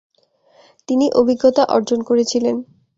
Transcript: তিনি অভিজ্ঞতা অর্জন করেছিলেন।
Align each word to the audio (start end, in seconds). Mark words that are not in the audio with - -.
তিনি 0.89 1.05
অভিজ্ঞতা 1.13 1.63
অর্জন 1.75 1.99
করেছিলেন। 2.03 2.55